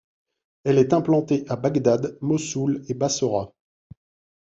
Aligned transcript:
Elle 0.63 0.79
est 0.79 0.93
implantée 0.93 1.45
à 1.47 1.57
Bagdad, 1.57 2.17
Mossoul 2.21 2.83
et 2.87 2.95
Bassorah. 2.95 3.51